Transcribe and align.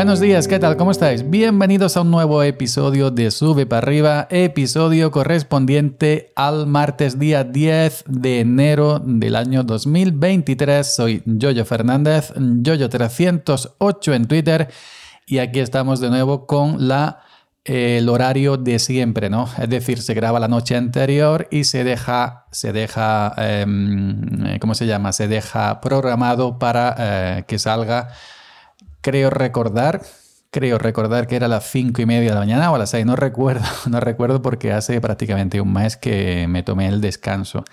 Buenos 0.00 0.18
días, 0.18 0.48
¿qué 0.48 0.58
tal? 0.58 0.78
¿Cómo 0.78 0.92
estáis? 0.92 1.28
Bienvenidos 1.28 1.94
a 1.94 2.00
un 2.00 2.10
nuevo 2.10 2.42
episodio 2.42 3.10
de 3.10 3.30
Sube 3.30 3.66
para 3.66 3.86
arriba, 3.86 4.28
episodio 4.30 5.10
correspondiente 5.10 6.32
al 6.36 6.66
martes 6.66 7.18
día 7.18 7.44
10 7.44 8.04
de 8.06 8.40
enero 8.40 8.98
del 9.04 9.36
año 9.36 9.62
2023. 9.62 10.94
Soy 10.94 11.22
Jojo 11.38 11.66
Fernández, 11.66 12.32
Jojo308 12.34 14.14
en 14.14 14.26
Twitter 14.26 14.68
y 15.26 15.36
aquí 15.36 15.60
estamos 15.60 16.00
de 16.00 16.08
nuevo 16.08 16.46
con 16.46 16.88
la 16.88 17.20
el 17.62 18.08
horario 18.08 18.56
de 18.56 18.78
siempre, 18.78 19.28
¿no? 19.28 19.50
Es 19.58 19.68
decir, 19.68 20.00
se 20.00 20.14
graba 20.14 20.40
la 20.40 20.48
noche 20.48 20.76
anterior 20.76 21.46
y 21.50 21.64
se 21.64 21.84
deja, 21.84 22.46
se 22.52 22.72
deja, 22.72 23.34
em, 23.36 24.58
¿cómo 24.60 24.74
se 24.74 24.86
llama? 24.86 25.12
Se 25.12 25.28
deja 25.28 25.82
programado 25.82 26.58
para 26.58 26.94
eh, 26.98 27.44
que 27.46 27.58
salga 27.58 28.08
creo 29.00 29.30
recordar, 29.30 30.02
creo 30.50 30.78
recordar 30.78 31.26
que 31.26 31.36
era 31.36 31.46
a 31.46 31.48
las 31.48 31.70
cinco 31.70 32.02
y 32.02 32.06
media 32.06 32.30
de 32.30 32.34
la 32.34 32.40
mañana 32.40 32.70
o 32.70 32.74
a 32.74 32.78
las 32.78 32.90
seis, 32.90 33.06
no 33.06 33.16
recuerdo, 33.16 33.66
no 33.90 34.00
recuerdo 34.00 34.42
porque 34.42 34.72
hace 34.72 35.00
prácticamente 35.00 35.60
un 35.60 35.72
mes 35.72 35.96
que 35.96 36.46
me 36.48 36.62
tomé 36.62 36.88
el 36.88 37.00
descanso. 37.00 37.64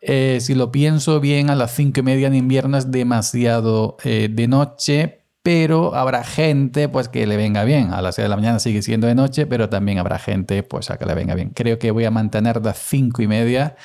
Eh, 0.00 0.38
si 0.40 0.54
lo 0.54 0.70
pienso 0.70 1.18
bien, 1.18 1.48
a 1.48 1.54
las 1.54 1.74
cinco 1.74 2.00
y 2.00 2.02
media 2.02 2.26
en 2.26 2.34
invierno 2.34 2.76
es 2.76 2.90
demasiado 2.90 3.96
eh, 4.04 4.28
de 4.30 4.48
noche, 4.48 5.24
pero 5.42 5.94
habrá 5.94 6.24
gente 6.24 6.90
pues 6.90 7.08
que 7.08 7.26
le 7.26 7.38
venga 7.38 7.64
bien. 7.64 7.92
A 7.92 8.02
las 8.02 8.16
6 8.16 8.24
de 8.24 8.28
la 8.28 8.36
mañana 8.36 8.58
sigue 8.58 8.82
siendo 8.82 9.06
de 9.06 9.14
noche, 9.14 9.46
pero 9.46 9.68
también 9.68 9.98
habrá 9.98 10.18
gente 10.18 10.62
pues 10.62 10.90
a 10.90 10.98
que 10.98 11.06
le 11.06 11.14
venga 11.14 11.34
bien. 11.34 11.50
Creo 11.50 11.78
que 11.78 11.90
voy 11.90 12.04
a 12.04 12.10
mantener 12.10 12.62
las 12.64 12.78
cinco 12.78 13.22
y 13.22 13.28
media 13.28 13.76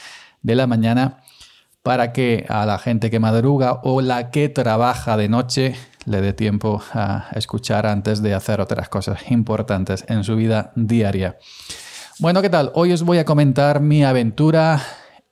de 0.41 0.55
la 0.55 0.67
mañana 0.67 1.21
para 1.83 2.11
que 2.13 2.45
a 2.49 2.65
la 2.65 2.79
gente 2.79 3.09
que 3.09 3.19
madruga 3.19 3.79
o 3.83 4.01
la 4.01 4.31
que 4.31 4.49
trabaja 4.49 5.17
de 5.17 5.29
noche 5.29 5.75
le 6.09 6.21
dé 6.21 6.33
tiempo 6.33 6.81
a 6.93 7.29
escuchar 7.35 7.85
antes 7.85 8.21
de 8.21 8.33
hacer 8.33 8.59
otras 8.59 8.89
cosas 8.89 9.29
importantes 9.29 10.03
en 10.07 10.23
su 10.23 10.35
vida 10.35 10.73
diaria. 10.75 11.37
Bueno, 12.17 12.41
¿qué 12.41 12.49
tal? 12.49 12.71
Hoy 12.73 12.91
os 12.91 13.03
voy 13.03 13.19
a 13.19 13.25
comentar 13.25 13.79
mi 13.79 14.03
aventura 14.03 14.81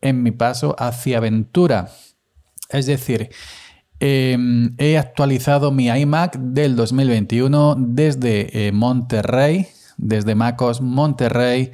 en 0.02 0.22
mi 0.22 0.32
paso 0.32 0.76
hacia 0.78 1.18
aventura. 1.18 1.90
Es 2.70 2.86
decir, 2.86 3.30
em, 4.00 4.76
he 4.78 5.00
actualizado 5.00 5.72
mi 5.72 5.88
iMac 5.88 6.38
del 6.38 6.76
2021 6.76 7.76
desde 7.80 8.68
eh, 8.68 8.72
Monterrey, 8.72 9.68
desde 9.98 10.36
MacOS 10.36 10.82
Monterrey 10.82 11.72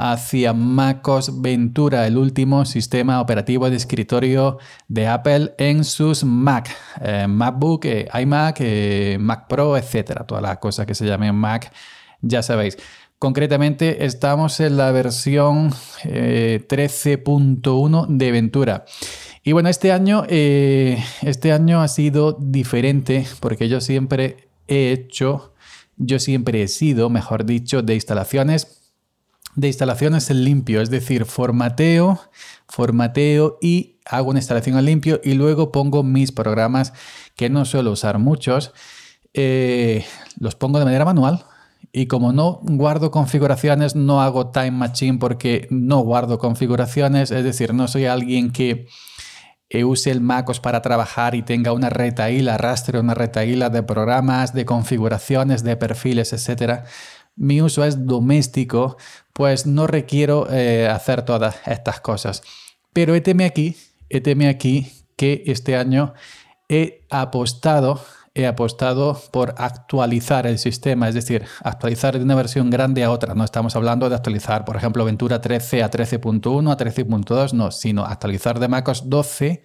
hacia 0.00 0.54
MacOS 0.54 1.42
Ventura, 1.42 2.06
el 2.06 2.16
último 2.16 2.64
sistema 2.64 3.20
operativo 3.20 3.68
de 3.68 3.76
escritorio 3.76 4.56
de 4.88 5.06
Apple 5.06 5.52
en 5.58 5.84
sus 5.84 6.24
Mac, 6.24 6.74
eh, 7.02 7.26
MacBook, 7.28 7.84
eh, 7.84 8.08
iMac, 8.18 8.56
eh, 8.60 9.18
Mac 9.20 9.46
Pro, 9.46 9.76
etcétera, 9.76 10.26
todas 10.26 10.42
las 10.42 10.56
cosas 10.56 10.86
que 10.86 10.94
se 10.94 11.04
llamen 11.04 11.34
Mac, 11.34 11.70
ya 12.22 12.42
sabéis. 12.42 12.78
Concretamente 13.18 14.06
estamos 14.06 14.58
en 14.60 14.78
la 14.78 14.90
versión 14.90 15.70
13.1 16.02 18.06
de 18.08 18.32
Ventura. 18.32 18.86
Y 19.44 19.52
bueno, 19.52 19.68
este 19.68 19.92
año, 19.92 20.24
este 20.26 21.52
año 21.52 21.82
ha 21.82 21.88
sido 21.88 22.38
diferente 22.40 23.26
porque 23.40 23.68
yo 23.68 23.82
siempre 23.82 24.48
he 24.66 24.92
hecho, 24.92 25.52
yo 25.98 26.18
siempre 26.18 26.62
he 26.62 26.68
sido, 26.68 27.10
mejor 27.10 27.44
dicho, 27.44 27.82
de 27.82 27.94
instalaciones 27.94 28.79
de 29.56 29.66
instalaciones 29.66 30.30
en 30.30 30.44
limpio, 30.44 30.80
es 30.80 30.90
decir, 30.90 31.24
formateo, 31.24 32.20
formateo 32.68 33.58
y 33.60 33.96
hago 34.04 34.30
una 34.30 34.38
instalación 34.38 34.78
en 34.78 34.84
limpio 34.84 35.20
y 35.24 35.34
luego 35.34 35.72
pongo 35.72 36.02
mis 36.02 36.32
programas 36.32 36.92
que 37.36 37.50
no 37.50 37.64
suelo 37.64 37.90
usar 37.92 38.18
muchos, 38.18 38.72
eh, 39.34 40.04
los 40.38 40.54
pongo 40.54 40.78
de 40.78 40.84
manera 40.84 41.04
manual. 41.04 41.44
Y 41.92 42.06
como 42.06 42.32
no 42.32 42.60
guardo 42.62 43.10
configuraciones, 43.10 43.96
no 43.96 44.22
hago 44.22 44.50
Time 44.50 44.70
Machine 44.70 45.18
porque 45.18 45.66
no 45.70 45.98
guardo 46.00 46.38
configuraciones. 46.38 47.32
Es 47.32 47.42
decir, 47.42 47.74
no 47.74 47.88
soy 47.88 48.04
alguien 48.04 48.52
que 48.52 48.86
use 49.84 50.12
el 50.12 50.20
MacOS 50.20 50.60
para 50.60 50.82
trabajar 50.82 51.34
y 51.34 51.42
tenga 51.42 51.72
una 51.72 51.90
retaíla, 51.90 52.54
arrastre 52.54 53.00
una 53.00 53.14
retaíla 53.14 53.70
de 53.70 53.82
programas, 53.82 54.52
de 54.52 54.64
configuraciones, 54.64 55.64
de 55.64 55.76
perfiles, 55.76 56.32
etc 56.32 56.84
mi 57.40 57.62
uso 57.62 57.84
es 57.86 58.06
doméstico, 58.06 58.98
pues 59.32 59.64
no 59.64 59.86
requiero 59.86 60.46
eh, 60.50 60.86
hacer 60.86 61.22
todas 61.22 61.56
estas 61.64 61.98
cosas. 62.00 62.42
Pero 62.92 63.14
éteme 63.14 63.46
aquí, 63.46 63.78
éteme 64.10 64.46
aquí 64.46 64.92
que 65.16 65.42
este 65.46 65.74
año 65.74 66.12
he 66.68 67.06
apostado, 67.08 67.98
he 68.34 68.46
apostado 68.46 69.18
por 69.32 69.54
actualizar 69.56 70.46
el 70.46 70.58
sistema, 70.58 71.08
es 71.08 71.14
decir, 71.14 71.46
actualizar 71.64 72.18
de 72.18 72.24
una 72.24 72.34
versión 72.34 72.68
grande 72.68 73.04
a 73.04 73.10
otra. 73.10 73.34
No 73.34 73.44
estamos 73.44 73.74
hablando 73.74 74.10
de 74.10 74.16
actualizar, 74.16 74.66
por 74.66 74.76
ejemplo, 74.76 75.06
Ventura 75.06 75.40
13 75.40 75.82
a 75.82 75.90
13.1, 75.90 76.70
a 76.70 76.76
13.2, 76.76 77.54
no, 77.54 77.70
sino 77.70 78.04
actualizar 78.04 78.60
de 78.60 78.68
MacOS 78.68 79.08
12, 79.08 79.64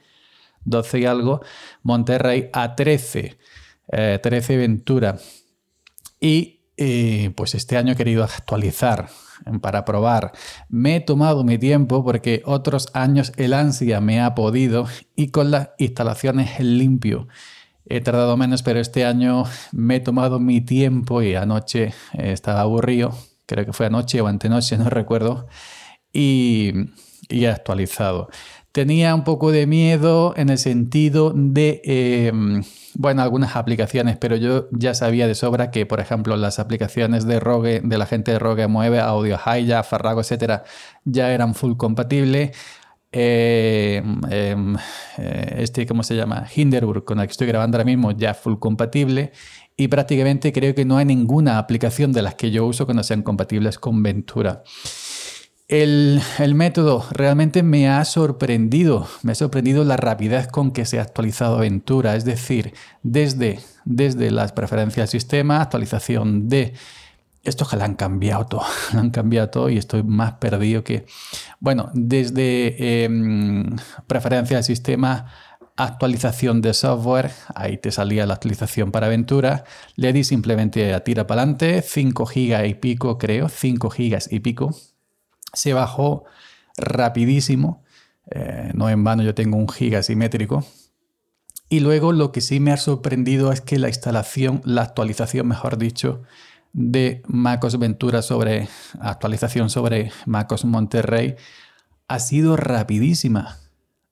12 0.64 1.00
y 1.00 1.06
algo, 1.06 1.42
Monterrey 1.84 2.50
a 2.54 2.74
13, 2.74 3.38
13 4.22 4.54
eh, 4.54 4.58
Ventura. 4.58 5.18
Y 6.22 6.55
pues 7.36 7.56
este 7.56 7.78
año 7.78 7.94
he 7.94 7.96
querido 7.96 8.24
actualizar 8.24 9.10
para 9.62 9.86
probar. 9.86 10.32
Me 10.70 10.98
he 10.98 11.00
tomado 11.00 11.44
mi 11.44 11.58
tiempo 11.58 12.04
porque 12.04 12.42
otros 12.46 12.90
años 12.94 13.32
el 13.38 13.54
ansia 13.54 14.02
me 14.02 14.22
ha 14.22 14.36
podido 14.36 14.88
y 15.16 15.30
con 15.30 15.52
las 15.52 15.70
instalaciones 15.78 16.60
limpio 16.60 17.28
he 17.88 18.02
tardado 18.02 18.36
menos, 18.38 18.64
pero 18.64 18.80
este 18.80 19.06
año 19.06 19.44
me 19.72 19.98
he 19.98 20.00
tomado 20.00 20.40
mi 20.40 20.62
tiempo 20.62 21.22
y 21.22 21.36
anoche 21.36 21.94
estaba 22.14 22.62
aburrido, 22.62 23.16
creo 23.46 23.66
que 23.66 23.74
fue 23.74 23.86
anoche 23.86 24.22
o 24.22 24.28
antenoche, 24.28 24.78
no 24.78 24.90
recuerdo, 24.90 25.48
y, 26.12 26.74
y 27.30 27.46
he 27.46 27.50
actualizado. 27.50 28.30
Tenía 28.76 29.16
un 29.16 29.24
poco 29.24 29.54
de 29.54 29.68
miedo 29.68 30.34
en 30.36 30.50
el 30.50 30.58
sentido 30.58 31.32
de, 31.34 31.80
em, 31.86 32.62
bueno, 32.96 33.22
algunas 33.22 33.56
aplicaciones, 33.56 34.18
pero 34.18 34.36
yo 34.36 34.68
ya 34.72 34.94
sabía 34.94 35.28
de 35.28 35.36
sobra 35.36 35.72
que, 35.72 35.86
por 35.86 36.02
ejemplo, 36.02 36.36
las 36.36 36.60
aplicaciones 36.60 37.26
de 37.26 37.40
Rogue, 37.40 37.80
de 37.82 37.98
la 37.98 38.06
gente 38.06 38.34
de 38.34 38.40
Rogue 38.40 38.68
Mueve, 38.68 39.00
Audio 39.00 39.40
Hiya, 39.40 39.82
Farrago, 39.84 40.20
etcétera, 40.20 40.66
ya 41.06 41.32
eran 41.32 41.56
full 41.56 41.78
compatibles. 41.78 42.52
Em, 43.14 44.20
em, 44.30 44.76
eh, 45.20 45.56
este, 45.60 45.86
¿cómo 45.86 46.04
se 46.04 46.18
llama? 46.18 46.46
Hinderburg, 46.54 47.06
con 47.06 47.22
el 47.22 47.28
que 47.28 47.32
estoy 47.32 47.48
grabando 47.48 47.78
ahora 47.78 47.86
mismo, 47.86 48.12
ya 48.12 48.34
full 48.34 48.56
compatible. 48.60 49.32
Y 49.78 49.88
prácticamente 49.88 50.52
creo 50.52 50.76
que 50.76 50.84
no 50.84 50.98
hay 50.98 51.06
ninguna 51.06 51.60
aplicación 51.60 52.12
de 52.12 52.24
las 52.24 52.36
que 52.36 52.52
yo 52.52 52.66
uso 52.66 52.86
que 52.86 52.94
no 52.94 53.04
sean 53.04 53.24
compatibles 53.24 53.80
con 53.80 54.04
Ventura. 54.04 54.64
El, 55.68 56.22
método 56.54 57.04
realmente 57.10 57.64
me 57.64 57.90
ha 57.90 58.06
sorprendido, 58.06 59.08
me 59.24 59.32
ha 59.32 59.36
sorprendido 59.36 59.84
la 59.84 59.98
rapidez 59.98 60.48
con 60.48 60.72
que 60.72 60.86
se 60.86 61.00
ha 61.00 61.02
actualizado 61.02 61.58
Ventura, 61.58 62.16
es 62.16 62.24
decir, 62.24 62.76
desde, 63.02 63.60
desde 63.84 64.30
las 64.30 64.52
preferencias 64.52 65.12
del 65.12 65.22
sistema, 65.22 65.62
actualización 65.62 66.50
de... 66.50 66.74
Esto 67.44 67.68
que 67.68 67.78
lo 67.78 67.84
han 67.84 67.94
cambiado 67.94 68.46
todo, 68.48 68.64
lo 68.94 69.00
han 69.00 69.10
cambiado 69.12 69.50
todo 69.50 69.70
y 69.70 69.78
estoy 69.78 70.04
más 70.04 70.34
perdido 70.34 70.84
que... 70.84 71.06
Bueno, 71.60 71.90
desde 71.94 73.04
em, 73.06 73.76
preferencias 74.08 74.68
del 74.68 74.76
sistema, 74.76 75.32
actualización 75.78 76.62
de 76.62 76.74
software, 76.76 77.32
ahí 77.56 77.78
te 77.78 77.92
salía 77.92 78.28
la 78.28 78.36
actualización 78.36 78.92
para 78.92 79.08
Ventura, 79.08 79.64
le 79.96 80.14
di 80.14 80.24
simplemente 80.24 80.94
a 80.94 81.04
tira 81.04 81.26
para 81.28 81.42
adelante, 81.42 81.82
5 81.82 82.26
gigas 82.28 82.68
y 82.68 82.76
pico 82.76 83.18
creo, 83.18 83.50
5 83.50 83.90
gigas 83.90 84.32
y 84.32 84.40
pico, 84.40 84.76
se 85.56 85.74
bajó 85.74 86.26
rapidísimo. 86.78 87.84
Eh, 88.32 88.72
no 88.74 88.90
en 88.90 89.04
vano 89.04 89.24
yo 89.24 89.34
tengo 89.34 89.58
un 89.58 89.68
giga 89.68 90.04
simétrico. 90.04 90.64
Y 91.70 91.80
luego 91.80 92.12
lo 92.12 92.32
que 92.32 92.42
sí 92.42 92.60
me 92.60 92.72
ha 92.72 92.78
sorprendido 92.78 93.52
es 93.52 93.62
que 93.62 93.80
la 93.80 93.88
instalación, 93.88 94.62
la 94.66 94.84
actualización, 94.84 95.48
mejor 95.48 95.78
dicho, 95.78 96.22
de 96.74 97.24
MacOS 97.28 97.80
Ventura 97.80 98.22
sobre 98.22 98.68
actualización 99.00 99.70
sobre 99.70 100.12
MacOS 100.26 100.66
Monterrey 100.66 101.36
ha 102.08 102.20
sido 102.20 102.56
rapidísima. 102.56 103.58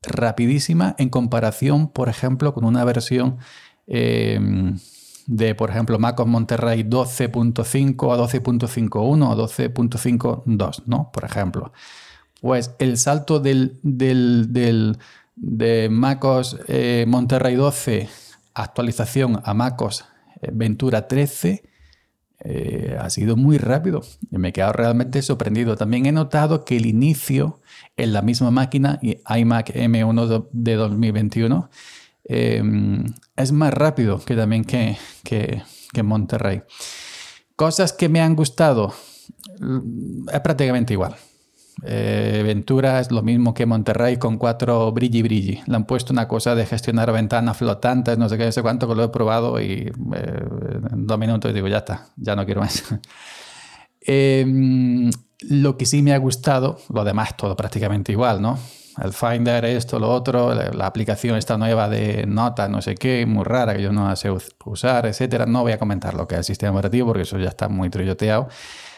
Rapidísima 0.01 0.95
en 0.97 1.09
comparación, 1.09 1.89
por 1.89 2.09
ejemplo, 2.09 2.53
con 2.53 2.65
una 2.65 2.83
versión 2.83 3.37
em, 3.85 4.79
de, 5.25 5.55
por 5.55 5.69
ejemplo, 5.69 5.99
MacOS 5.99 6.27
Monterrey 6.27 6.83
12.5 6.83 8.13
a 8.13 8.17
12.51 8.17 8.99
o 8.99 9.47
12.52, 9.47 10.83
¿no? 10.85 11.11
Por 11.11 11.25
ejemplo. 11.25 11.71
Pues 12.41 12.75
el 12.79 12.97
salto 12.97 13.39
del, 13.39 13.79
del, 13.83 14.97
de 15.35 15.89
MacOS 15.89 16.59
eh, 16.67 17.05
Monterrey 17.07 17.55
12 17.55 18.09
actualización 18.53 19.41
a 19.43 19.53
MacOS 19.53 20.05
eh, 20.41 20.49
Ventura 20.53 21.07
13 21.07 21.63
eh, 22.45 22.97
ha 22.99 23.09
sido 23.09 23.37
muy 23.37 23.57
rápido. 23.57 24.01
Y 24.29 24.37
me 24.37 24.49
he 24.49 24.53
quedado 24.53 24.73
realmente 24.73 25.21
sorprendido. 25.21 25.77
También 25.77 26.05
he 26.05 26.11
notado 26.11 26.65
que 26.65 26.75
el 26.75 26.85
inicio 26.85 27.61
en 27.95 28.11
la 28.11 28.21
misma 28.21 28.51
máquina, 28.51 28.99
iMac 29.01 29.73
M1 29.73 30.49
de 30.51 30.75
2021, 30.75 31.69
Em, 32.25 33.05
es 33.35 33.51
más 33.51 33.73
rápido 33.73 34.19
que 34.23 34.35
también 34.35 34.63
que, 34.63 34.97
que 35.23 35.63
en 35.93 36.05
Monterrey. 36.05 36.63
Cosas 37.55 37.93
que 37.93 38.09
me 38.09 38.21
han 38.21 38.35
gustado, 38.35 38.93
mm, 39.59 40.29
es 40.29 40.39
prácticamente 40.41 40.93
igual. 40.93 41.15
Eh, 41.81 42.43
Ventura 42.45 42.99
es 42.99 43.11
lo 43.11 43.23
mismo 43.23 43.53
que 43.53 43.65
Monterrey 43.65 44.17
con 44.17 44.37
cuatro 44.37 44.91
brilli 44.91 45.21
brilli. 45.21 45.61
Le 45.65 45.75
han 45.75 45.85
puesto 45.85 46.13
una 46.13 46.27
cosa 46.27 46.55
de 46.55 46.65
gestionar 46.65 47.11
ventanas 47.11 47.57
flotantes, 47.57 48.17
no 48.17 48.29
sé 48.29 48.37
qué, 48.37 48.45
no 48.45 48.51
sé 48.51 48.61
cuánto, 48.61 48.87
que 48.87 48.95
lo 48.95 49.03
he 49.03 49.09
probado 49.09 49.59
y 49.59 49.91
eh, 50.15 50.45
en 50.91 51.07
dos 51.07 51.17
minutos 51.17 51.53
digo, 51.53 51.67
ya 51.67 51.79
está, 51.79 52.07
ya 52.15 52.35
no 52.35 52.45
quiero 52.45 52.61
más. 52.61 52.83
Em, 54.05 55.09
lo 55.47 55.77
que 55.77 55.85
sí 55.85 56.01
me 56.01 56.13
ha 56.13 56.17
gustado, 56.17 56.77
lo 56.93 57.05
demás 57.05 57.37
todo 57.37 57.55
prácticamente 57.55 58.11
igual, 58.11 58.41
¿no? 58.41 58.59
El 59.01 59.11
Finder, 59.13 59.65
esto, 59.65 59.97
lo 59.97 60.09
otro, 60.11 60.53
la, 60.53 60.85
aplicación 60.85 61.37
esta 61.37 61.57
nueva 61.57 61.89
de 61.89 62.25
notas, 62.27 62.69
no 62.69 62.81
sé 62.81 62.95
qué, 62.95 63.25
muy 63.25 63.43
rara 63.43 63.75
que 63.75 63.81
yo 63.81 63.91
no 63.91 64.15
sé 64.15 64.29
usar, 64.65 65.05
etcétera. 65.07 65.45
No 65.45 65.61
voy 65.61 65.71
a 65.71 65.79
comentar 65.79 66.13
lo 66.13 66.27
que 66.27 66.35
es 66.35 66.39
el 66.39 66.43
sistema 66.45 66.73
operativo 66.73 67.07
porque 67.07 67.23
eso 67.23 67.39
ya 67.39 67.49
está 67.49 67.69
muy 67.69 67.89
trilloteado. 67.89 68.49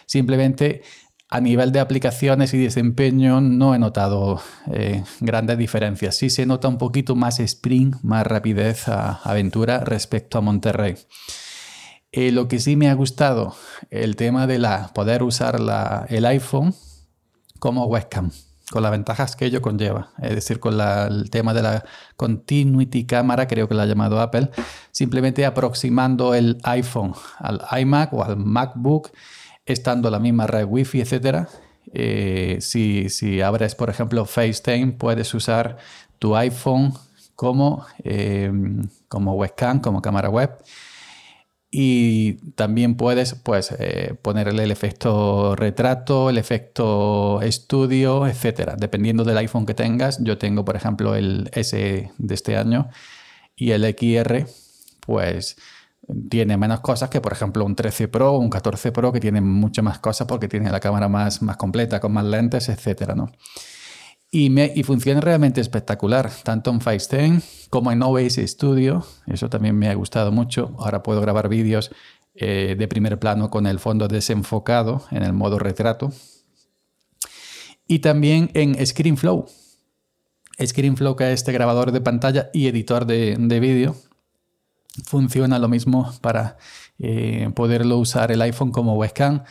Simplemente 0.05 0.81
a 1.29 1.41
nivel 1.41 1.71
de 1.71 1.79
aplicaciones 1.79 2.53
y 2.53 2.57
desempeño 2.57 3.41
no 3.41 3.73
he 3.73 3.79
notado 3.79 4.41
eh, 4.71 5.03
grandes 5.21 5.57
diferencias. 5.57 6.15
Sí 6.15 6.29
se 6.29 6.45
nota 6.45 6.67
un 6.67 6.77
poquito 6.77 7.15
más 7.15 7.39
Spring, 7.39 7.95
más 8.03 8.27
rapidez 8.27 8.87
a 8.87 9.21
Aventura 9.23 9.79
respecto 9.79 10.37
a 10.37 10.41
Monterrey. 10.41 10.95
Eh, 12.11 12.31
lo 12.31 12.47
que 12.47 12.59
sí 12.59 12.75
me 12.75 12.89
ha 12.89 12.93
gustado, 12.93 13.55
el 13.89 14.15
tema 14.15 14.47
de 14.47 14.59
la, 14.59 14.91
poder 14.93 15.23
usar 15.23 15.59
el 16.07 16.25
iPhone 16.25 16.73
como 17.59 17.85
webcam, 17.87 18.31
con 18.71 18.81
las 18.81 18.91
ventajas 18.91 19.35
que 19.35 19.45
ello 19.45 19.61
conlleva. 19.61 20.09
Es 20.21 20.35
decir, 20.35 20.59
con 20.59 20.79
el 20.79 21.29
tema 21.29 21.53
de 21.53 21.61
la 21.61 21.85
Continuity 22.15 23.05
Cámara, 23.05 23.47
creo 23.47 23.67
que 23.67 23.75
la 23.75 23.83
ha 23.83 23.85
llamado 23.85 24.19
Apple, 24.19 24.49
simplemente 24.91 25.45
aproximando 25.45 26.33
el 26.33 26.57
iPhone 26.63 27.13
al 27.39 27.61
iMac 27.79 28.13
o 28.13 28.23
al 28.23 28.37
MacBook 28.37 29.11
estando 29.65 30.09
la 30.09 30.19
misma 30.19 30.47
red 30.47 30.65
Wi-Fi, 30.65 31.01
etc. 31.01 31.47
Eh, 31.93 32.57
si, 32.59 33.41
abres, 33.41 33.75
por 33.75 33.89
ejemplo, 33.89 34.25
FaceTime, 34.25 34.93
puedes 34.93 35.33
usar 35.33 35.77
tu 36.19 36.35
iPhone 36.35 36.93
como, 37.35 37.85
eh, 38.03 38.51
como 39.07 39.33
webcam, 39.33 39.79
como 39.79 40.01
cámara 40.01 40.29
web. 40.29 40.51
Y 41.71 42.33
también 42.53 42.95
puedes 42.95 43.35
pues, 43.35 43.75
eh, 43.79 44.15
ponerle 44.21 44.63
el 44.63 44.71
efecto 44.71 45.55
retrato, 45.55 46.29
el 46.29 46.37
efecto 46.37 47.41
estudio, 47.41 48.27
etc. 48.27 48.75
Dependiendo 48.77 49.23
del 49.23 49.37
iPhone 49.37 49.65
que 49.65 49.73
tengas. 49.73 50.23
Yo 50.23 50.37
tengo, 50.37 50.63
por 50.63 50.75
ejemplo, 50.75 51.15
el 51.15 51.49
S 51.53 52.11
de 52.17 52.33
este 52.33 52.55
año 52.55 52.89
y 53.55 53.71
el 53.71 53.83
XR, 53.83 54.45
pues 55.01 55.57
tiene 56.29 56.57
menos 56.57 56.81
cosas 56.81 57.09
que, 57.09 57.21
por 57.21 57.33
ejemplo, 57.33 57.65
un 57.65 57.75
13 57.75 58.07
Pro 58.07 58.33
o 58.33 58.39
un 58.39 58.49
14 58.49 58.91
Pro 58.91 59.11
que 59.11 59.19
tienen 59.19 59.43
mucho 59.47 59.81
más 59.83 59.99
cosas 59.99 60.27
porque 60.27 60.47
tiene 60.47 60.71
la 60.71 60.79
cámara 60.79 61.09
más, 61.09 61.41
más 61.41 61.57
completa, 61.57 61.99
con 61.99 62.13
más 62.13 62.25
lentes, 62.25 62.69
etc. 62.69 63.13
¿no? 63.15 63.31
Y, 64.37 64.83
funciona 64.83 65.21
realmente 65.21 65.61
espectacular, 65.61 66.29
tanto 66.43 66.69
en 66.69 66.81
FaceTime 66.81 67.39
como 67.69 67.93
en 67.93 68.03
OBS 68.03 68.35
Studio. 68.45 69.07
Eso 69.27 69.49
también 69.49 69.77
me 69.79 69.87
ha 69.87 69.93
gustado 69.93 70.33
mucho. 70.33 70.75
Ahora 70.77 71.03
puedo 71.03 71.21
grabar 71.21 71.47
vídeos 71.47 71.89
eh, 72.33 72.75
de 72.77 72.87
primer 72.89 73.17
plano 73.17 73.49
con 73.49 73.65
el 73.65 73.79
fondo 73.79 74.09
desenfocado 74.09 75.05
en 75.11 75.23
el 75.23 75.31
modo 75.31 75.57
retrato. 75.57 76.11
Y 77.87 77.99
también 77.99 78.51
en 78.55 78.85
ScreenFlow. 78.85 79.45
ScreenFlow, 80.61 81.15
que 81.15 81.31
es 81.31 81.35
este 81.35 81.53
grabador 81.53 81.93
de 81.93 82.01
pantalla 82.01 82.49
y 82.51 82.67
editor 82.67 83.05
de, 83.05 83.37
de 83.39 83.59
vídeo, 83.61 83.95
funciona 85.05 85.59
lo 85.59 85.69
mismo 85.69 86.13
para 86.19 86.57
eh, 86.99 87.49
poderlo 87.55 87.99
usar 87.99 88.33
el 88.33 88.41
iPhone 88.41 88.71
como 88.71 88.95
webcam. 88.95 89.43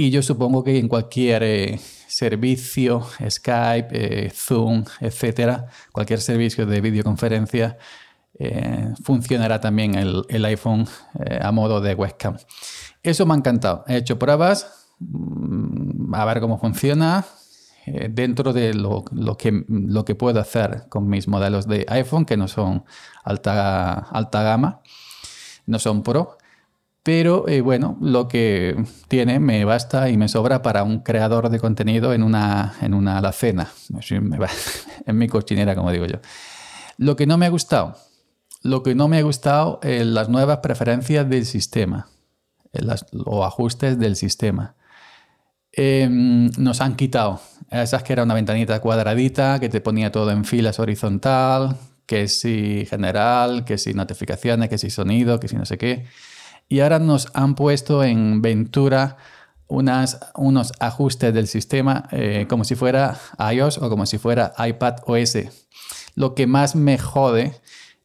Y 0.00 0.10
yo 0.10 0.22
supongo 0.22 0.62
que 0.62 0.78
en 0.78 0.86
cualquier 0.86 1.42
eh, 1.42 1.80
servicio, 2.06 3.04
Skype, 3.28 3.88
eh, 3.90 4.30
Zoom, 4.32 4.84
etcétera, 5.00 5.66
cualquier 5.90 6.20
servicio 6.20 6.66
de 6.66 6.80
videoconferencia, 6.80 7.76
funcionará 9.02 9.60
también 9.60 9.96
el, 9.96 10.44
iPhone 10.44 10.86
a 11.40 11.50
modo 11.50 11.80
de 11.80 11.96
webcam. 11.96 12.36
Eso 13.02 13.26
me 13.26 13.34
ha 13.34 13.36
encantado. 13.36 13.82
He 13.88 13.96
hecho 13.96 14.16
pruebas, 14.16 14.86
mm, 15.00 16.14
a 16.14 16.24
ver 16.24 16.38
cómo 16.38 16.60
funciona, 16.60 17.26
dentro 18.10 18.52
de 18.52 18.74
lo, 18.74 19.04
lo, 19.10 19.36
que, 19.36 19.64
lo 19.66 20.04
que 20.04 20.14
puedo 20.14 20.38
hacer 20.38 20.84
con 20.88 21.08
mis 21.08 21.26
modelos 21.26 21.66
de 21.66 21.84
iPhone, 21.88 22.24
que 22.24 22.36
no 22.36 22.46
son 22.46 22.84
alta, 23.24 23.94
alta 23.94 24.42
gama, 24.44 24.82
no 25.66 25.80
son 25.80 26.04
Pro, 26.04 26.37
pero 27.08 27.48
eh, 27.48 27.62
bueno, 27.62 27.96
lo 28.02 28.28
que 28.28 28.76
tiene 29.08 29.40
me 29.40 29.64
basta 29.64 30.10
y 30.10 30.18
me 30.18 30.28
sobra 30.28 30.60
para 30.60 30.82
un 30.82 30.98
creador 30.98 31.48
de 31.48 31.58
contenido 31.58 32.12
en 32.12 32.22
una, 32.22 32.74
en 32.82 32.92
una 32.92 33.16
alacena, 33.16 33.72
en 35.06 35.16
mi 35.16 35.26
cochinera, 35.26 35.74
como 35.74 35.90
digo 35.90 36.04
yo. 36.04 36.18
Lo 36.98 37.16
que 37.16 37.26
no 37.26 37.38
me 37.38 37.46
ha 37.46 37.48
gustado, 37.48 37.96
lo 38.62 38.82
que 38.82 38.94
no 38.94 39.08
me 39.08 39.16
ha 39.16 39.22
gustado, 39.22 39.80
eh, 39.82 40.04
las 40.04 40.28
nuevas 40.28 40.58
preferencias 40.58 41.26
del 41.30 41.46
sistema, 41.46 42.08
eh, 42.74 42.86
o 43.24 43.42
ajustes 43.42 43.98
del 43.98 44.14
sistema. 44.14 44.76
Em, 45.72 46.50
nos 46.58 46.82
han 46.82 46.94
quitado 46.94 47.40
esas 47.70 48.02
que 48.02 48.12
era 48.12 48.24
una 48.24 48.34
ventanita 48.34 48.80
cuadradita 48.80 49.58
que 49.60 49.70
te 49.70 49.80
ponía 49.80 50.12
todo 50.12 50.30
en 50.30 50.44
filas 50.44 50.78
horizontal, 50.78 51.74
que 52.04 52.28
si 52.28 52.84
general, 52.84 53.64
que 53.64 53.78
si 53.78 53.94
notificaciones, 53.94 54.68
que 54.68 54.76
si 54.76 54.90
sonido, 54.90 55.40
que 55.40 55.48
si 55.48 55.56
no 55.56 55.64
sé 55.64 55.78
qué. 55.78 56.04
Y 56.68 56.80
ahora 56.80 56.98
nos 56.98 57.28
han 57.34 57.54
puesto 57.54 58.04
en 58.04 58.42
Ventura 58.42 59.16
unos 59.68 60.72
ajustes 60.80 61.34
del 61.34 61.46
sistema 61.46 62.08
eh, 62.10 62.46
como 62.48 62.64
si 62.64 62.74
fuera 62.74 63.18
iOS 63.52 63.78
o 63.78 63.90
como 63.90 64.06
si 64.06 64.18
fuera 64.18 64.54
iPad 64.58 64.96
OS. 65.06 65.38
Lo 66.14 66.34
que 66.34 66.46
más 66.46 66.74
me 66.74 66.98
jode 66.98 67.54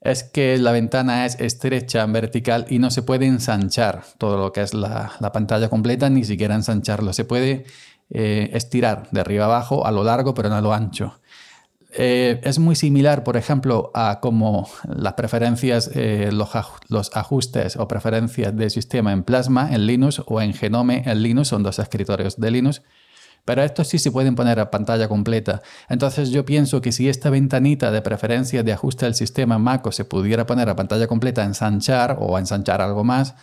es 0.01 0.23
que 0.23 0.57
la 0.57 0.73
ventana 0.73 1.25
es 1.25 1.39
estrecha, 1.39 2.05
vertical 2.05 2.65
y 2.69 2.79
no 2.79 2.91
se 2.91 3.01
puede 3.01 3.25
ensanchar 3.25 4.03
todo 4.17 4.37
lo 4.37 4.51
que 4.51 4.61
es 4.61 4.73
la, 4.73 5.13
la 5.19 5.31
pantalla 5.31 5.69
completa, 5.69 6.09
ni 6.09 6.25
siquiera 6.25 6.55
ensancharlo. 6.55 7.13
Se 7.13 7.23
puede 7.23 7.65
eh, 8.09 8.51
estirar 8.53 9.07
de 9.11 9.21
arriba 9.21 9.45
abajo 9.45 9.87
a 9.87 9.91
lo 9.91 10.03
largo, 10.03 10.33
pero 10.33 10.49
no 10.49 10.55
a 10.55 10.61
lo 10.61 10.73
ancho. 10.73 11.19
Eh, 11.95 12.41
es 12.43 12.57
muy 12.57 12.75
similar, 12.75 13.23
por 13.23 13.37
ejemplo, 13.37 13.91
a 13.93 14.19
como 14.19 14.67
las 14.87 15.13
preferencias, 15.13 15.91
eh, 15.93 16.31
los, 16.31 17.11
ajustes 17.15 17.75
o 17.75 17.87
preferencias 17.87 18.55
del 18.55 18.71
sistema 18.71 19.11
en 19.11 19.23
Plasma 19.23 19.71
en 19.71 19.85
Linux 19.85 20.21
o 20.25 20.41
en 20.41 20.53
Genome 20.53 21.03
en 21.05 21.21
Linux, 21.21 21.49
son 21.49 21.61
dos 21.61 21.77
escritorios 21.77 22.39
de 22.39 22.49
Linux. 22.49 22.81
Pero 23.45 23.61
estos 23.61 23.89
sí 23.89 23.99
se 23.99 24.09
pueden 24.11 24.35
poner 24.35 24.59
a 24.59 24.71
pantalla 24.71 25.07
completa. 25.07 25.61
Entonces 25.89 26.31
yo 26.31 26.45
pienso 26.45 26.81
que 26.81 26.91
si 26.91 27.09
esta 27.09 27.29
ventanita 27.29 27.91
de 27.91 28.01
preferencia 28.01 28.63
de 28.63 28.71
ajuste 28.71 29.05
del 29.05 29.15
sistema 29.15 29.59
Mac 29.59 29.87
se 29.91 30.05
pudiera 30.05 30.45
poner 30.45 30.69
a 30.69 30.75
pantalla 30.75 31.07
completa, 31.07 31.43
ensanchar 31.43 32.17
o 32.19 32.39
ensanchar 32.39 32.81
algo 32.81 33.03
más, 33.03 33.35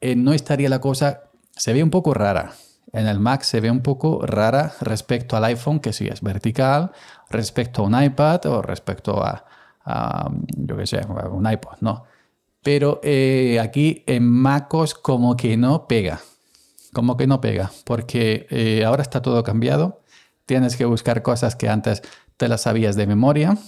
eh, 0.00 0.16
no 0.16 0.32
estaría 0.32 0.68
la 0.68 0.80
cosa, 0.80 1.30
se 1.52 1.72
ve 1.72 1.82
un 1.82 1.90
poco 1.90 2.14
rara. 2.14 2.54
En 2.94 3.08
el 3.08 3.18
Mac 3.18 3.42
se 3.42 3.60
ve 3.60 3.72
un 3.72 3.80
poco 3.80 4.24
rara 4.24 4.72
respecto 4.80 5.36
al 5.36 5.42
iPhone, 5.44 5.80
que 5.80 5.92
sí 5.92 6.06
es 6.06 6.22
vertical, 6.22 6.92
respecto 7.28 7.82
a 7.82 7.86
un 7.86 8.00
iPad 8.00 8.46
o 8.46 8.62
respecto 8.62 9.20
a, 9.20 9.44
yo 10.56 10.76
qué 10.76 10.86
sé, 10.86 11.00
un 11.32 11.50
iPod, 11.50 11.78
¿no? 11.80 12.04
Pero 12.62 13.00
eh, 13.02 13.58
aquí 13.60 14.04
en 14.06 14.30
MacOS 14.30 14.94
como 14.94 15.36
que 15.36 15.56
no 15.56 15.88
pega, 15.88 16.20
como 16.92 17.16
que 17.16 17.26
no 17.26 17.40
pega, 17.40 17.72
porque 17.84 18.46
eh, 18.48 18.84
ahora 18.84 19.02
está 19.02 19.20
todo 19.20 19.42
cambiado, 19.42 20.00
tienes 20.46 20.76
que 20.76 20.84
buscar 20.84 21.22
cosas 21.22 21.56
que 21.56 21.68
antes 21.68 22.00
te 22.36 22.46
las 22.46 22.62
sabías 22.62 22.94
de 22.94 23.08
memoria. 23.08 23.58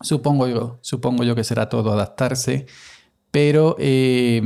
Supongo 0.00 0.46
yo, 0.46 0.78
supongo 0.80 1.24
yo 1.24 1.34
que 1.34 1.42
será 1.42 1.68
todo 1.68 1.92
adaptarse, 1.92 2.66
pero 3.32 3.74
eh, 3.80 4.40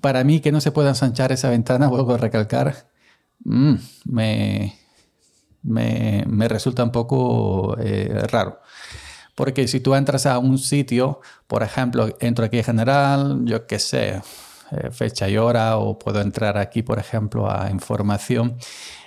para 0.00 0.24
mí 0.24 0.40
que 0.40 0.50
no 0.50 0.60
se 0.60 0.72
pueda 0.72 0.88
ensanchar 0.88 1.30
esa 1.30 1.50
ventana, 1.50 1.86
vuelvo 1.88 2.14
a 2.14 2.18
recalcar, 2.18 2.88
mm, 3.44 3.74
me, 4.06 4.74
me, 5.62 6.48
resulta 6.48 6.84
un 6.84 6.92
poco 6.92 7.76
eh, 7.78 8.22
raro. 8.30 8.60
Porque 9.34 9.68
si 9.68 9.80
tú 9.80 9.94
entras 9.94 10.26
a 10.26 10.38
un 10.38 10.58
sitio, 10.58 11.20
por 11.46 11.62
ejemplo, 11.62 12.08
entro 12.20 12.44
aquí 12.44 12.58
en 12.58 12.64
general, 12.64 13.42
yo 13.44 13.66
qué 13.66 13.78
sé, 13.78 14.20
eh, 14.70 14.90
fecha 14.90 15.28
y 15.28 15.36
hora, 15.36 15.78
o 15.78 15.98
puedo 15.98 16.20
entrar 16.20 16.58
aquí, 16.58 16.82
por 16.82 16.98
ejemplo, 16.98 17.50
a 17.50 17.70
información, 17.70 18.56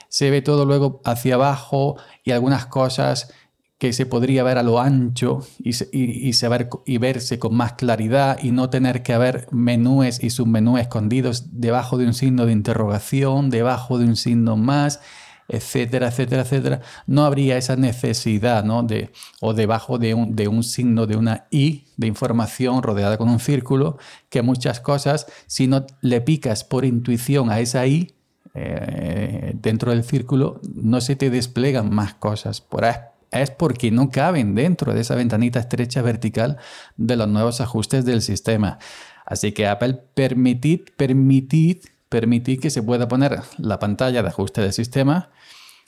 se 0.08 0.30
ve 0.30 0.42
todo 0.42 0.66
luego 0.66 1.02
hacia 1.06 1.36
abajo 1.36 1.98
y 2.24 2.32
algunas 2.32 2.66
cosas 2.66 3.34
que 3.82 3.94
se 3.94 4.06
podría 4.06 4.44
ver 4.44 4.60
a 4.60 4.64
lo 4.64 4.80
ancho 4.80 5.40
y, 5.58 5.72
y, 5.92 6.98
verse 7.00 7.40
con 7.40 7.56
más 7.56 7.74
claridad 7.74 8.38
y 8.40 8.52
no 8.52 8.70
tener 8.70 9.02
que 9.02 9.12
haber 9.12 9.48
menúes 9.50 10.24
y 10.24 10.30
submenúes 10.30 10.84
escondidos 10.84 11.60
debajo 11.60 11.98
de 11.98 12.06
un 12.06 12.14
signo 12.14 12.46
de 12.46 12.52
interrogación, 12.52 13.50
debajo 13.50 13.98
de 13.98 14.06
un 14.06 14.16
signo 14.16 14.56
más 14.56 15.00
etcétera, 15.48 16.10
etcétera, 16.10 16.44
etcétera, 16.44 16.82
no 17.08 17.26
habría 17.26 17.58
esa 17.58 17.76
necesidad, 17.76 18.64
¿no? 18.64 18.84
De, 18.84 19.12
o 19.40 19.56
debajo 19.56 19.98
de 19.98 20.14
un, 20.14 20.36
de 20.36 20.48
un 20.48 20.64
signo, 20.64 21.08
de 21.08 21.18
una 21.18 21.48
I 21.50 21.86
de 21.98 22.06
información 22.06 22.84
rodeada 22.84 23.18
con 23.18 23.30
un 23.30 23.40
círculo, 23.40 23.98
que 24.30 24.44
muchas 24.44 24.80
cosas, 24.80 25.26
si 25.48 25.66
no 25.66 25.88
le 26.02 26.22
picas 26.22 26.64
por 26.64 26.86
intuición 26.86 27.50
a 27.50 27.60
esa 27.60 27.88
I, 27.88 28.14
eh, 28.54 29.54
dentro 29.56 29.92
del 29.92 30.04
círculo, 30.04 30.62
no 30.76 31.02
se 31.02 31.16
te 31.16 31.32
desplegan 31.32 31.90
más 31.94 32.14
cosas. 32.14 32.62
Por 32.62 32.86
es 33.32 33.50
porque 33.50 33.92
no 33.92 34.10
caben 34.10 34.56
dentro 34.56 34.94
de 34.94 35.02
esa 35.02 35.16
ventanita 35.16 35.60
estrecha 35.60 36.02
vertical 36.02 36.58
de 36.98 37.16
los 37.16 37.28
nuevos 37.28 37.62
ajustes 37.62 38.06
del 38.06 38.22
sistema. 38.22 38.78
Así 39.26 39.54
que 39.54 39.68
Apple 39.68 39.94
permitid, 40.14 40.82
permitid, 40.98 41.86
permitid 42.10 42.60
que 42.60 42.70
se 42.70 42.84
pueda 42.84 43.08
poner 43.08 43.42
la 43.58 43.80
pantalla 43.80 44.22
de 44.22 44.28
ajuste 44.28 44.62
del 44.62 44.74
sistema, 44.74 45.30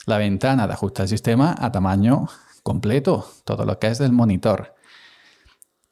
la 0.06 0.18
ventana 0.18 0.68
de 0.68 0.74
ajuste 0.74 1.02
del 1.02 1.10
sistema 1.10 1.54
a 1.60 1.72
tamaño 1.72 2.30
completo, 2.64 3.30
todo 3.44 3.66
lo 3.66 3.78
que 3.78 3.88
es 3.88 3.98
del 3.98 4.14
monitor. 4.14 4.76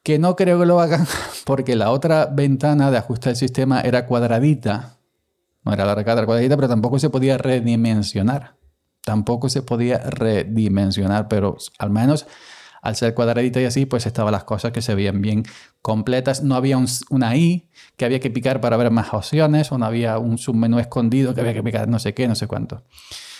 Que 0.02 0.18
no 0.18 0.34
creo 0.34 0.58
que 0.58 0.66
lo 0.66 0.80
hagan 0.80 1.06
porque 1.44 1.76
la 1.76 1.90
otra 1.90 2.26
ventana 2.26 2.90
de 2.90 2.96
ajuste 2.96 3.28
del 3.28 3.36
sistema 3.36 3.82
era 3.82 4.06
cuadradita. 4.06 4.96
No 5.64 5.72
era 5.72 5.84
la 5.84 5.94
recadra 5.94 6.24
cuadradita, 6.24 6.56
pero 6.56 6.68
tampoco 6.68 6.98
se 6.98 7.10
podía 7.10 7.38
redimensionar 7.38 8.61
tampoco 9.04 9.48
se 9.48 9.62
podía 9.62 9.98
redimensionar, 9.98 11.28
pero 11.28 11.56
al 11.78 11.90
menos 11.90 12.26
al 12.82 12.96
ser 12.96 13.14
cuadradita 13.14 13.60
y 13.60 13.64
así, 13.64 13.86
pues 13.86 14.06
estaban 14.06 14.32
las 14.32 14.42
cosas 14.42 14.72
que 14.72 14.82
se 14.82 14.96
veían 14.96 15.22
bien 15.22 15.44
completas. 15.82 16.42
No 16.42 16.56
había 16.56 16.76
una 17.10 17.36
I 17.36 17.68
que 17.96 18.04
había 18.04 18.18
que 18.18 18.30
picar 18.30 18.60
para 18.60 18.76
ver 18.76 18.90
más 18.90 19.14
opciones, 19.14 19.70
o 19.70 19.78
no 19.78 19.86
había 19.86 20.18
un 20.18 20.36
submenú 20.36 20.80
escondido 20.80 21.32
que 21.32 21.40
había 21.40 21.54
que 21.54 21.62
picar 21.62 21.86
no 21.86 22.00
sé 22.00 22.12
qué, 22.12 22.26
no 22.26 22.34
sé 22.34 22.48
cuánto. 22.48 22.82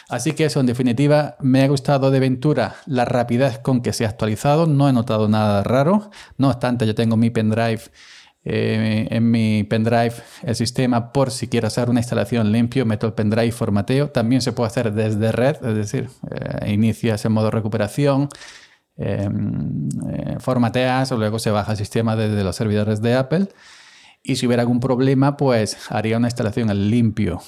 Así 0.09 0.33
que 0.33 0.45
eso, 0.45 0.61
en 0.61 0.67
definitiva, 0.67 1.37
me 1.41 1.63
ha 1.63 1.69
gustado 1.69 2.11
de 2.11 2.21
Ventura 2.21 2.77
la 2.87 3.05
rapidez 3.05 3.59
con 3.59 3.83
que 3.83 3.93
se 3.93 4.05
ha 4.05 4.09
actualizado. 4.09 4.67
No 4.67 4.89
he 4.89 4.93
notado 4.93 5.29
nada 5.29 5.63
raro. 5.65 6.11
No 6.39 6.49
obstante, 6.49 6.87
yo 6.87 6.95
tengo 6.95 7.17
mi 7.17 7.31
pendrive 7.31 7.83
eh, 8.45 9.07
en 9.11 9.31
mi 9.31 9.63
pendrive 9.65 10.15
el 10.43 10.57
sistema 10.57 11.13
por 11.13 11.31
si 11.31 11.47
quiero 11.49 11.69
hacer 11.69 11.89
una 11.89 12.01
instalación 12.01 12.51
limpio, 12.51 12.85
meto 12.85 13.07
el 13.07 13.13
pendrive, 13.13 13.53
formateo. 13.53 14.11
También 14.11 14.43
se 14.43 14.53
puede 14.53 14.69
hacer 14.69 14.93
desde 14.93 15.31
red, 15.33 15.57
es 15.65 15.75
decir, 15.77 16.09
eh, 16.31 16.73
inicias 16.73 17.25
en 17.25 17.33
modo 17.33 17.51
recuperación, 17.51 18.29
em, 18.97 19.89
eh, 20.11 20.37
formateas 20.39 21.13
o 21.13 21.17
luego 21.19 21.39
se 21.39 21.51
baja 21.51 21.73
el 21.73 21.79
sistema 21.79 22.17
desde 22.17 22.43
los 22.45 22.57
servidores 22.57 23.01
de 23.01 23.15
Apple. 23.15 23.49
Y 24.25 24.37
si 24.37 24.47
hubiera 24.47 24.63
algún 24.63 24.81
problema, 24.81 25.37
pues 25.37 25.77
haría 25.91 26.17
una 26.17 26.29
instalación 26.29 26.71
al 26.71 26.91
limpio 26.91 27.43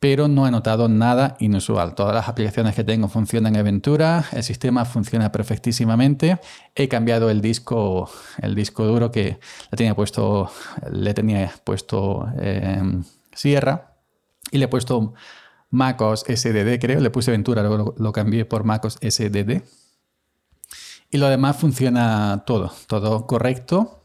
pero 0.00 0.28
no 0.28 0.48
he 0.48 0.50
notado 0.50 0.88
nada 0.88 1.36
inusual. 1.40 1.94
Todas 1.94 2.14
las 2.14 2.26
aplicaciones 2.26 2.74
que 2.74 2.84
tengo 2.84 3.08
funcionan 3.08 3.54
en 3.54 3.64
Ventura, 3.64 4.24
el 4.32 4.42
sistema 4.42 4.86
funciona 4.86 5.30
perfectísimamente. 5.30 6.40
He 6.74 6.88
cambiado 6.88 7.28
el 7.28 7.42
disco, 7.42 8.10
el 8.38 8.54
disco 8.54 8.86
duro 8.86 9.10
que 9.10 9.38
le 9.70 11.14
tenía 11.14 11.54
puesto, 11.66 12.32
em, 12.40 13.04
Sierra 13.32 13.94
y 14.50 14.58
le 14.58 14.64
he 14.64 14.68
puesto 14.68 15.12
MacOS 15.70 16.24
SDD, 16.26 16.80
creo. 16.80 17.00
Le 17.00 17.10
puse 17.10 17.30
Ventura, 17.30 17.62
luego 17.62 17.76
lo, 17.76 17.94
lo 17.98 18.12
cambié 18.12 18.46
por 18.46 18.64
MacOS 18.64 18.98
SDD. 19.02 19.62
Y 21.10 21.18
lo 21.18 21.28
demás 21.28 21.56
funciona 21.58 22.44
todo, 22.46 22.72
todo 22.86 23.26
correcto 23.26 23.99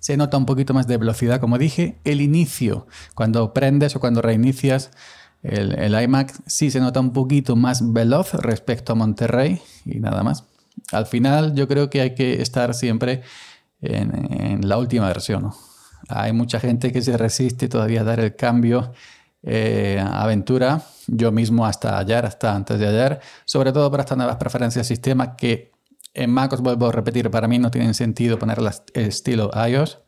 se 0.00 0.16
nota 0.16 0.36
un 0.36 0.46
poquito 0.46 0.74
más 0.74 0.86
de 0.86 0.96
velocidad, 0.96 1.40
como 1.40 1.58
dije. 1.58 1.98
El 2.04 2.20
inicio, 2.20 2.86
cuando 3.14 3.52
prendes 3.52 3.94
o 3.94 4.00
cuando 4.00 4.22
reinicias 4.22 4.90
el, 5.42 5.94
iMac, 6.02 6.34
sí 6.46 6.70
se 6.70 6.80
nota 6.80 7.00
un 7.00 7.12
poquito 7.12 7.56
más 7.56 7.92
veloz 7.92 8.34
respecto 8.34 8.92
a 8.92 8.96
Monterrey 8.96 9.60
y 9.84 10.00
nada 10.00 10.22
más. 10.22 10.44
Al 10.92 11.06
final 11.06 11.54
yo 11.54 11.68
creo 11.68 11.90
que 11.90 12.00
hay 12.00 12.14
que 12.14 12.42
estar 12.42 12.74
siempre 12.74 13.22
en, 13.80 14.68
la 14.68 14.78
última 14.78 15.06
versión. 15.06 15.50
Hay 16.08 16.32
mucha 16.32 16.60
gente 16.60 16.92
que 16.92 17.02
se 17.02 17.16
resiste 17.16 17.68
todavía 17.68 18.00
a 18.00 18.04
dar 18.04 18.20
el 18.20 18.36
cambio 18.36 18.92
eh, 19.42 20.02
aventura. 20.04 20.82
Yo 21.06 21.32
mismo 21.32 21.66
hasta 21.66 21.98
ayer, 21.98 22.24
hasta 22.24 22.54
antes 22.54 22.78
de 22.78 22.88
ayer, 22.88 23.20
sobre 23.44 23.72
todo 23.72 23.90
para 23.90 24.02
estas 24.02 24.18
nuevas 24.18 24.36
preferencias 24.36 24.86
sistema 24.86 25.36
que 25.36 25.69
en 26.14 26.30
Mac 26.30 26.52
os 26.52 26.60
vuelvo 26.60 26.88
a 26.88 26.92
repetir, 26.92 27.30
para 27.30 27.48
mí 27.48 27.58
no 27.58 27.70
tiene 27.70 27.92
sentido 27.94 28.38
ponerlas 28.38 28.82
estilo 28.94 29.50
iOS. 29.68 29.98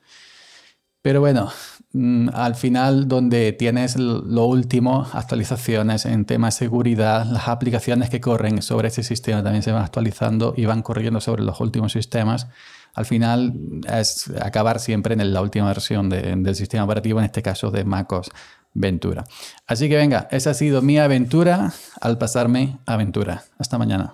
Pero 1.02 1.20
bueno, 1.20 1.50
mm, 1.92 2.28
al 2.32 2.54
final 2.54 3.08
donde 3.08 3.52
tienes 3.52 3.96
lo 3.96 4.44
último, 4.46 5.06
actualizaciones 5.12 6.06
en 6.06 6.24
temas 6.24 6.54
de 6.54 6.66
seguridad, 6.66 7.26
las 7.26 7.48
aplicaciones 7.48 8.08
que 8.08 8.20
corren 8.20 8.62
sobre 8.62 8.88
ese 8.88 9.02
sistema 9.02 9.42
también 9.42 9.64
se 9.64 9.72
van 9.72 9.82
actualizando 9.82 10.54
y 10.56 10.64
van 10.64 10.82
corriendo 10.82 11.20
sobre 11.20 11.42
los 11.42 11.60
últimos 11.60 11.92
sistemas. 11.92 12.46
Al 12.94 13.06
final 13.06 13.54
es 13.90 14.30
acabar 14.40 14.78
siempre 14.78 15.14
en 15.14 15.32
la 15.32 15.40
última 15.40 15.66
versión 15.66 16.08
del 16.08 16.54
sistema 16.54 16.84
operativo, 16.84 17.18
en 17.18 17.24
este 17.24 17.42
caso 17.42 17.70
de 17.70 17.84
MacOS 17.84 18.30
Ventura. 18.74 19.24
Así 19.66 19.88
que 19.88 19.96
venga, 19.96 20.28
esa 20.30 20.50
ha 20.50 20.54
sido 20.54 20.82
mi 20.82 20.98
aventura 20.98 21.72
al 22.00 22.18
pasarme 22.18 22.78
aventura. 22.86 23.44
Hasta 23.58 23.78
mañana. 23.78 24.12